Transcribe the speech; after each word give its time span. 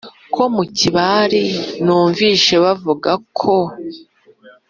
nko 0.31 0.45
mu 0.55 0.63
kibari 0.77 1.43
numvise 1.85 2.53
bavuga 2.63 3.11
ko 3.37 3.55